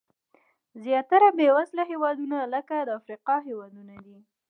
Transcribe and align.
زیاتره 0.83 1.27
بېوزله 1.37 1.83
هېوادونه 1.91 2.37
لکه 2.53 2.75
د 2.83 2.89
افریقا 2.99 3.35
هېوادونه 3.47 3.95
دي. 4.05 4.17